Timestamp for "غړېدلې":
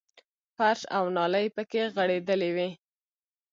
1.95-2.49